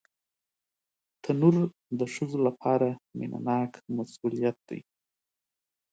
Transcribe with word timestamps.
تنور 1.23 1.55
د 1.99 2.01
ښځو 2.13 2.37
لپاره 2.47 2.87
مینهناک 3.17 3.71
مسؤلیت 3.95 4.57
دی 4.69 4.79